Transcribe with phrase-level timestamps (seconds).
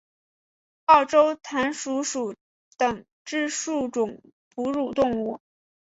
[0.85, 2.33] 澳洲弹鼠属
[2.75, 4.23] 等之数种
[4.55, 5.39] 哺乳动物。